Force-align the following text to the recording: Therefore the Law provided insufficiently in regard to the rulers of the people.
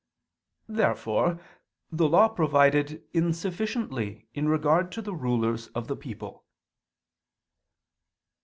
Therefore 0.67 1.39
the 1.91 2.09
Law 2.09 2.27
provided 2.27 3.03
insufficiently 3.13 4.25
in 4.33 4.49
regard 4.49 4.91
to 4.93 5.01
the 5.03 5.13
rulers 5.13 5.67
of 5.75 5.87
the 5.87 5.95
people. 5.95 6.43